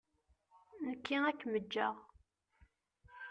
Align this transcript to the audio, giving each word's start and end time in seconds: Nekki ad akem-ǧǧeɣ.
Nekki 0.83 1.15
ad 1.29 1.29
akem-ǧǧeɣ. 1.29 1.95